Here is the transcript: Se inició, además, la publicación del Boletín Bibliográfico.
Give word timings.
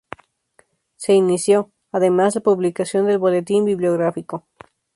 Se 0.95 1.13
inició, 1.13 1.69
además, 1.91 2.33
la 2.33 2.41
publicación 2.41 3.05
del 3.05 3.19
Boletín 3.19 3.65
Bibliográfico. 3.65 4.47